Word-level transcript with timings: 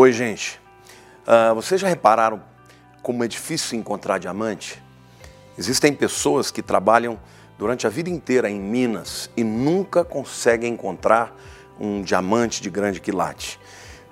Oi, 0.00 0.12
gente. 0.12 0.60
Uh, 1.26 1.52
vocês 1.56 1.80
já 1.80 1.88
repararam 1.88 2.40
como 3.02 3.24
é 3.24 3.26
difícil 3.26 3.76
encontrar 3.76 4.18
diamante? 4.18 4.80
Existem 5.58 5.92
pessoas 5.92 6.52
que 6.52 6.62
trabalham 6.62 7.18
durante 7.58 7.84
a 7.84 7.90
vida 7.90 8.08
inteira 8.08 8.48
em 8.48 8.60
minas 8.60 9.28
e 9.36 9.42
nunca 9.42 10.04
conseguem 10.04 10.74
encontrar 10.74 11.36
um 11.80 12.00
diamante 12.00 12.62
de 12.62 12.70
grande 12.70 13.00
quilate. 13.00 13.58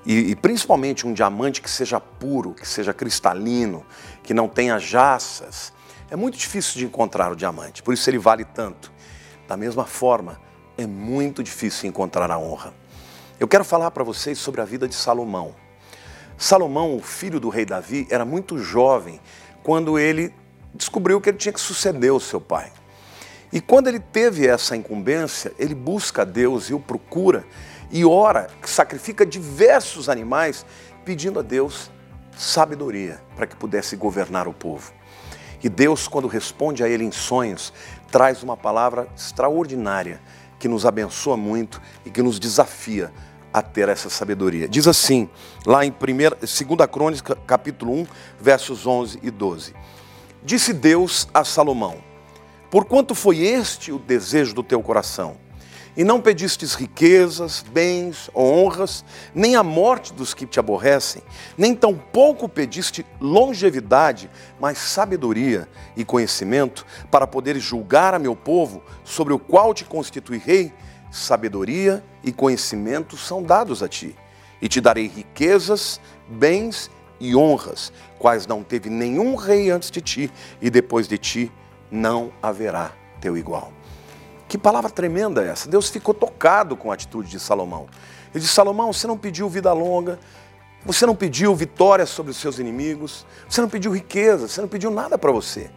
E, 0.05 0.33
e, 0.33 0.35
principalmente 0.35 1.07
um 1.07 1.13
diamante 1.13 1.63
que 1.63 1.71
seja 1.71 2.01
puro, 2.01 2.53
que 2.53 2.67
seja 2.67 2.93
cristalino, 2.93 3.87
que 4.25 4.35
não 4.35 4.49
tenha 4.49 4.81
jaças. 4.81 5.73
É 6.11 6.17
muito 6.17 6.37
difícil 6.37 6.81
de 6.81 6.85
encontrar 6.85 7.31
o 7.31 7.37
diamante, 7.37 7.81
por 7.81 7.95
isso 7.95 8.11
ele 8.11 8.19
vale 8.19 8.45
tanto. 8.45 8.91
Da 9.47 9.57
mesma 9.57 9.85
forma, 9.85 10.41
é 10.77 10.85
muito 10.85 11.45
difícil 11.45 11.89
encontrar 11.89 12.29
a 12.29 12.37
honra. 12.37 12.75
Eu 13.39 13.47
quero 13.47 13.65
falar 13.65 13.93
para 13.93 14.03
vocês 14.03 14.37
sobre 14.37 14.61
a 14.61 14.65
vida 14.65 14.89
de 14.89 14.95
Salomão. 14.97 15.55
Salomão, 16.39 16.97
o 16.97 17.03
filho 17.03 17.41
do 17.41 17.49
rei 17.49 17.65
Davi, 17.65 18.07
era 18.11 18.25
muito 18.25 18.59
jovem 18.59 19.21
quando 19.63 19.99
ele 19.99 20.35
descobriu 20.75 21.21
que 21.21 21.31
ele 21.31 21.39
tinha 21.39 21.53
que 21.53 21.61
suceder 21.61 22.13
o 22.13 22.21
seu 22.21 22.41
pai. 22.41 22.73
E 23.53 23.61
quando 23.61 23.89
ele 23.89 24.01
teve 24.01 24.47
essa 24.47 24.77
incumbência, 24.77 25.53
ele 25.59 25.75
busca 25.75 26.23
a 26.23 26.25
Deus 26.25 26.69
e 26.69 26.75
o 26.75 26.81
procura 26.81 27.45
e 27.91 28.05
ora, 28.05 28.49
sacrifica 28.65 29.25
diversos 29.25 30.09
animais, 30.09 30.67
pedindo 31.05 31.39
a 31.39 31.43
Deus 31.43 31.91
sabedoria 32.37 33.21
para 33.35 33.47
que 33.47 33.57
pudesse 33.57 33.97
governar 33.97 34.49
o 34.49 34.53
povo. 34.53 34.93
E 35.63 35.69
Deus, 35.69 36.07
quando 36.07 36.29
responde 36.29 36.83
a 36.83 36.89
ele 36.89 37.05
em 37.05 37.13
sonhos, 37.13 37.73
traz 38.11 38.43
uma 38.43 38.57
palavra 38.57 39.09
extraordinária 39.17 40.21
que 40.59 40.69
nos 40.69 40.85
abençoa 40.85 41.37
muito 41.37 41.81
e 42.05 42.11
que 42.11 42.23
nos 42.23 42.39
desafia 42.39 43.13
a 43.57 43.63
ter 43.63 43.89
essa 43.89 44.11
sabedoria. 44.11 44.69
Diz 44.69 44.87
assim, 44.87 45.31
lá 45.65 45.83
em 45.83 45.91
2 45.91 46.47
Crônica, 46.93 47.35
capítulo 47.47 47.95
1, 48.01 48.07
versos 48.39 48.87
11 48.87 49.19
e 49.23 49.31
12. 49.31 49.73
Disse 50.45 50.75
Deus 50.75 51.27
a 51.33 51.43
Salomão: 51.43 51.97
Porquanto 52.71 53.15
foi 53.15 53.39
este 53.39 53.91
o 53.91 53.99
desejo 53.99 54.55
do 54.55 54.63
teu 54.63 54.83
coração, 54.83 55.39
e 55.97 56.05
não 56.05 56.21
pedistes 56.21 56.75
riquezas, 56.75 57.65
bens, 57.73 58.29
honras, 58.37 59.03
nem 59.35 59.57
a 59.57 59.63
morte 59.63 60.13
dos 60.13 60.35
que 60.35 60.45
te 60.45 60.61
aborrecem, 60.61 61.23
nem 61.57 61.75
tampouco 61.75 62.51
pediste 62.51 63.07
longevidade, 63.19 64.31
mas 64.61 64.77
sabedoria 64.77 65.67
e 65.97 66.05
conhecimento, 66.05 66.85
para 67.11 67.27
poderes 67.27 67.63
julgar 67.63 68.13
a 68.13 68.19
meu 68.19 68.37
povo, 68.37 68.83
sobre 69.03 69.33
o 69.33 69.39
qual 69.39 69.73
te 69.73 69.87
constitui 69.87 70.37
rei, 70.37 70.75
sabedoria 71.17 72.05
e 72.23 72.33
conhecimento 72.33 73.17
são 73.17 73.43
dados 73.43 73.83
a 73.83 73.89
ti. 73.89 74.17
E 74.61 74.69
te 74.69 74.81
darei 74.81 75.07
riquezas, 75.07 76.01
bens 76.29 76.91
e 77.19 77.35
honras, 77.35 77.93
quais 78.19 78.47
não 78.47 78.63
teve 78.63 78.91
nenhum 78.91 79.35
rei 79.35 79.71
antes 79.71 79.91
de 79.91 80.01
ti, 80.01 80.31
e 80.61 80.71
depois 80.71 81.09
de 81.09 81.19
ti 81.19 81.53
não 81.91 82.33
haverá 82.43 82.93
teu 83.21 83.37
igual. 83.37 83.73
Que 84.49 84.57
palavra 84.57 84.91
tremenda 84.91 85.43
é 85.43 85.49
essa? 85.49 85.69
Deus 85.69 85.89
ficou 85.89 86.15
tocado 86.15 86.77
com 86.77 86.91
a 86.91 86.95
atitude 86.95 87.31
de 87.31 87.41
Salomão. 87.41 87.87
Ele 88.33 88.41
disse: 88.41 88.55
Salomão, 88.55 88.93
você 88.93 89.07
não 89.07 89.19
pediu 89.19 89.49
vida 89.49 89.73
longa, 89.73 90.19
você 90.85 91.05
não 91.05 91.17
pediu 91.17 91.55
vitória 91.55 92.07
sobre 92.07 92.31
os 92.31 92.37
seus 92.37 92.59
inimigos, 92.59 93.27
você 93.49 93.61
não 93.61 93.69
pediu 93.69 93.93
riqueza, 93.93 94.47
você 94.47 94.61
não 94.61 94.69
pediu 94.69 94.91
nada 94.91 95.19
para 95.19 95.33
você. 95.33 95.71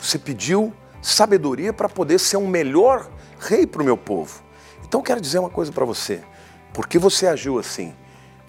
Você 0.00 0.18
pediu 0.18 0.72
sabedoria 1.02 1.72
para 1.72 1.88
poder 1.88 2.18
ser 2.18 2.36
um 2.36 2.46
melhor 2.46 3.08
rei 3.38 3.66
para 3.66 3.82
o 3.82 3.84
meu 3.84 3.96
povo. 3.96 4.42
Então 4.84 5.02
quero 5.02 5.20
dizer 5.20 5.38
uma 5.38 5.50
coisa 5.50 5.72
para 5.72 5.84
você. 5.84 6.22
Por 6.72 6.86
que 6.86 6.98
você 6.98 7.26
agiu 7.26 7.58
assim? 7.58 7.94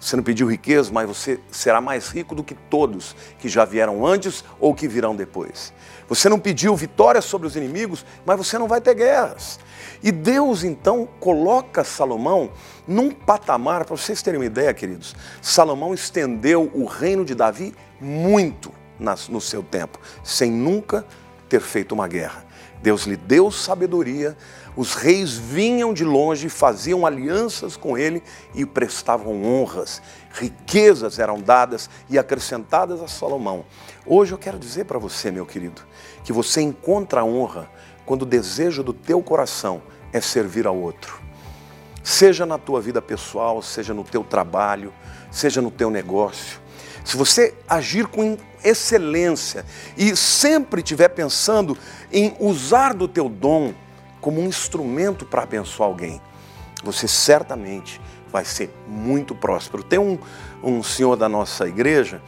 Você 0.00 0.14
não 0.14 0.22
pediu 0.22 0.48
riqueza, 0.48 0.92
mas 0.92 1.08
você 1.08 1.40
será 1.50 1.80
mais 1.80 2.08
rico 2.08 2.32
do 2.32 2.44
que 2.44 2.54
todos 2.54 3.16
que 3.38 3.48
já 3.48 3.64
vieram 3.64 4.06
antes 4.06 4.44
ou 4.60 4.72
que 4.72 4.86
virão 4.86 5.16
depois. 5.16 5.72
Você 6.08 6.28
não 6.28 6.38
pediu 6.38 6.76
vitória 6.76 7.20
sobre 7.20 7.48
os 7.48 7.56
inimigos, 7.56 8.06
mas 8.24 8.36
você 8.36 8.56
não 8.58 8.68
vai 8.68 8.80
ter 8.80 8.94
guerras. 8.94 9.58
E 10.00 10.12
Deus 10.12 10.62
então 10.62 11.08
coloca 11.18 11.82
Salomão 11.82 12.50
num 12.86 13.10
patamar, 13.10 13.84
para 13.84 13.96
vocês 13.96 14.22
terem 14.22 14.38
uma 14.38 14.46
ideia, 14.46 14.72
queridos. 14.72 15.16
Salomão 15.42 15.92
estendeu 15.92 16.70
o 16.72 16.84
reino 16.84 17.24
de 17.24 17.34
Davi 17.34 17.74
muito 18.00 18.72
no 19.28 19.40
seu 19.40 19.64
tempo, 19.64 19.98
sem 20.22 20.50
nunca 20.50 21.04
ter 21.48 21.60
feito 21.60 21.92
uma 21.92 22.06
guerra. 22.06 22.46
Deus 22.82 23.02
lhe 23.02 23.16
deu 23.16 23.50
sabedoria, 23.50 24.36
os 24.76 24.94
reis 24.94 25.32
vinham 25.32 25.92
de 25.92 26.04
longe, 26.04 26.48
faziam 26.48 27.04
alianças 27.04 27.76
com 27.76 27.98
ele 27.98 28.22
e 28.54 28.64
prestavam 28.64 29.44
honras. 29.44 30.00
Riquezas 30.32 31.18
eram 31.18 31.40
dadas 31.40 31.90
e 32.08 32.18
acrescentadas 32.18 33.02
a 33.02 33.08
Salomão. 33.08 33.64
Hoje 34.06 34.32
eu 34.32 34.38
quero 34.38 34.58
dizer 34.58 34.84
para 34.84 34.98
você, 34.98 35.30
meu 35.30 35.44
querido, 35.44 35.82
que 36.22 36.32
você 36.32 36.60
encontra 36.60 37.24
honra 37.24 37.68
quando 38.06 38.22
o 38.22 38.26
desejo 38.26 38.84
do 38.84 38.92
teu 38.92 39.20
coração 39.20 39.82
é 40.12 40.20
servir 40.20 40.66
ao 40.66 40.76
outro. 40.76 41.20
Seja 42.04 42.46
na 42.46 42.56
tua 42.56 42.80
vida 42.80 43.02
pessoal, 43.02 43.60
seja 43.60 43.92
no 43.92 44.04
teu 44.04 44.22
trabalho, 44.22 44.92
seja 45.30 45.60
no 45.60 45.70
teu 45.70 45.90
negócio. 45.90 46.60
Se 47.08 47.16
você 47.16 47.54
agir 47.66 48.06
com 48.06 48.36
excelência 48.62 49.64
e 49.96 50.14
sempre 50.14 50.82
estiver 50.82 51.08
pensando 51.08 51.74
em 52.12 52.36
usar 52.38 52.92
do 52.92 53.08
teu 53.08 53.30
dom 53.30 53.72
como 54.20 54.42
um 54.42 54.46
instrumento 54.46 55.24
para 55.24 55.44
abençoar 55.44 55.88
alguém, 55.88 56.20
você 56.84 57.08
certamente 57.08 57.98
vai 58.30 58.44
ser 58.44 58.68
muito 58.86 59.34
próspero. 59.34 59.82
Tem 59.82 59.98
um, 59.98 60.18
um 60.62 60.82
senhor 60.82 61.16
da 61.16 61.30
nossa 61.30 61.66
igreja 61.66 62.20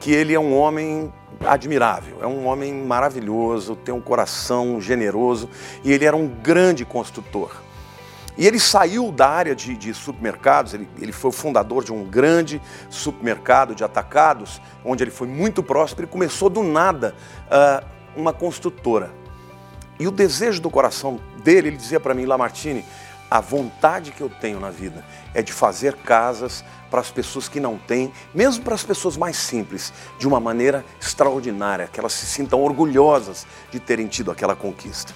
que 0.00 0.10
ele 0.10 0.34
é 0.34 0.40
um 0.40 0.58
homem 0.58 1.12
admirável, 1.46 2.18
é 2.20 2.26
um 2.26 2.44
homem 2.44 2.74
maravilhoso, 2.74 3.76
tem 3.76 3.94
um 3.94 4.00
coração 4.00 4.80
generoso 4.80 5.48
e 5.84 5.92
ele 5.92 6.06
era 6.06 6.16
um 6.16 6.26
grande 6.26 6.84
construtor. 6.84 7.62
E 8.36 8.46
ele 8.46 8.58
saiu 8.58 9.12
da 9.12 9.28
área 9.28 9.54
de, 9.54 9.76
de 9.76 9.94
supermercados, 9.94 10.74
ele, 10.74 10.88
ele, 11.00 11.12
foi 11.12 11.28
o 11.28 11.32
fundador 11.32 11.84
de 11.84 11.92
um 11.92 12.04
grande 12.04 12.60
supermercado 12.90 13.74
de 13.74 13.84
atacados, 13.84 14.60
onde 14.84 15.04
ele 15.04 15.10
foi 15.10 15.28
muito 15.28 15.62
próspero 15.62 16.08
e 16.08 16.10
começou 16.10 16.50
do 16.50 16.62
nada 16.62 17.14
uh, 17.46 17.86
uma 18.16 18.32
construtora. 18.32 19.12
E 20.00 20.08
o 20.08 20.10
desejo 20.10 20.60
do 20.60 20.68
coração 20.68 21.20
dele, 21.44 21.68
ele 21.68 21.76
dizia 21.76 22.00
para 22.00 22.12
mim, 22.12 22.24
Lamartine, 22.24 22.84
a 23.30 23.40
vontade 23.40 24.10
que 24.10 24.20
eu 24.20 24.28
tenho 24.28 24.58
na 24.58 24.70
vida 24.70 25.04
é 25.32 25.40
de 25.40 25.52
fazer 25.52 25.94
casas 25.96 26.64
para 26.90 27.00
as 27.00 27.10
pessoas 27.10 27.48
que 27.48 27.58
não 27.58 27.78
têm, 27.78 28.12
mesmo 28.34 28.64
para 28.64 28.74
as 28.74 28.84
pessoas 28.84 29.16
mais 29.16 29.36
simples, 29.36 29.92
de 30.18 30.26
uma 30.26 30.38
maneira 30.40 30.84
extraordinária, 31.00 31.88
que 31.92 31.98
elas 31.98 32.12
se 32.12 32.26
sintam 32.26 32.60
orgulhosas 32.62 33.46
de 33.70 33.80
terem 33.80 34.06
tido 34.06 34.30
aquela 34.30 34.54
conquista. 34.54 35.12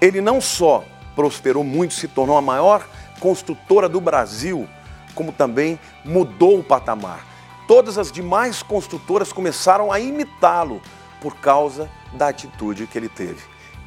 Ele 0.00 0.20
não 0.20 0.40
só 0.40 0.84
prosperou 1.18 1.64
muito, 1.64 1.94
se 1.94 2.06
tornou 2.06 2.36
a 2.36 2.40
maior 2.40 2.88
construtora 3.18 3.88
do 3.88 4.00
Brasil, 4.00 4.68
como 5.16 5.32
também 5.32 5.76
mudou 6.04 6.60
o 6.60 6.62
patamar. 6.62 7.26
Todas 7.66 7.98
as 7.98 8.12
demais 8.12 8.62
construtoras 8.62 9.32
começaram 9.32 9.90
a 9.90 9.98
imitá-lo 9.98 10.80
por 11.20 11.34
causa 11.34 11.90
da 12.12 12.28
atitude 12.28 12.86
que 12.86 12.96
ele 12.96 13.08
teve. 13.08 13.42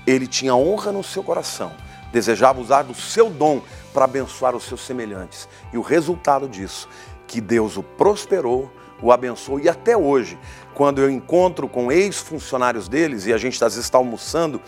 Ele 0.05 0.27
tinha 0.27 0.53
honra 0.53 0.91
no 0.91 1.01
seu 1.05 1.23
coração, 1.23 1.71
desejava 2.11 2.59
usar 2.59 2.83
do 2.83 2.93
seu 2.93 3.29
dom 3.29 3.61
para 3.93 4.03
abençoar 4.03 4.53
os 4.53 4.65
seus 4.65 4.81
semelhantes. 4.81 5.47
E 5.71 5.77
o 5.77 5.81
resultado 5.81 6.49
disso, 6.49 6.89
que 7.27 7.39
Deus 7.39 7.77
o 7.77 7.81
prosperou, 7.81 8.69
o 9.01 9.09
abençoou 9.09 9.57
e 9.57 9.69
até 9.69 9.95
hoje, 9.95 10.37
quando 10.73 10.99
eu 10.99 11.09
encontro 11.09 11.65
com 11.69 11.93
ex-funcionários 11.93 12.89
deles 12.89 13.25
e 13.25 13.31
a 13.31 13.37
gente 13.37 13.55
às 13.63 13.73
vezes 13.73 13.85
está 13.85 13.97
almoçando, 13.97 14.61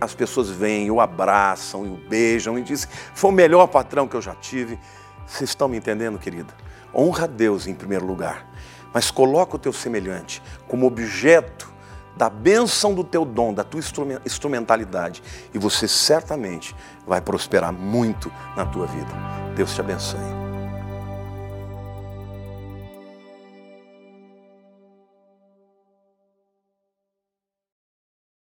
as 0.00 0.14
pessoas 0.14 0.48
vêm, 0.48 0.90
o 0.90 1.00
abraçam, 1.00 1.86
e 1.86 1.88
o 1.88 1.96
beijam 2.08 2.58
e 2.58 2.62
dizem: 2.62 2.88
foi 3.14 3.30
o 3.30 3.34
melhor 3.34 3.66
patrão 3.66 4.06
que 4.06 4.16
eu 4.16 4.22
já 4.22 4.34
tive. 4.34 4.78
Vocês 5.26 5.50
estão 5.50 5.68
me 5.68 5.76
entendendo, 5.76 6.18
querida? 6.18 6.54
Honra 6.94 7.24
a 7.24 7.26
Deus 7.26 7.66
em 7.66 7.74
primeiro 7.74 8.06
lugar, 8.06 8.48
mas 8.92 9.10
coloca 9.10 9.56
o 9.56 9.58
teu 9.58 9.72
semelhante 9.72 10.42
como 10.66 10.86
objeto 10.86 11.70
da 12.16 12.28
bênção 12.28 12.94
do 12.94 13.04
teu 13.04 13.24
dom, 13.24 13.54
da 13.54 13.62
tua 13.62 13.80
instrumentalidade, 14.26 15.22
e 15.54 15.58
você 15.58 15.86
certamente 15.86 16.74
vai 17.06 17.20
prosperar 17.20 17.72
muito 17.72 18.32
na 18.56 18.66
tua 18.66 18.86
vida. 18.86 19.12
Deus 19.54 19.72
te 19.72 19.80
abençoe. 19.80 20.37